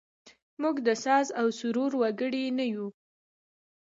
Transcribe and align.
موږ 0.61 0.75
د 0.87 0.89
ساز 1.03 1.27
او 1.39 1.47
سرور 1.59 1.91
وګړي 2.01 2.45
نه 2.57 2.65
یوو. 2.71 2.89